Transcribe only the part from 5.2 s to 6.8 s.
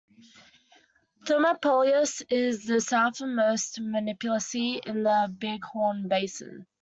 Big Horn Basin.